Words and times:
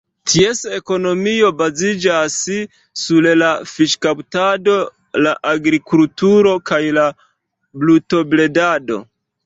Ties 0.31 0.59
ekonomio 0.77 1.51
baziĝas 1.59 2.37
sur 3.03 3.29
la 3.43 3.51
fiŝkaptado, 3.73 4.79
la 5.27 5.37
agrikulturo 5.55 6.59
kaj 6.73 6.85
la 7.01 7.09
brutobredado. 7.83 9.05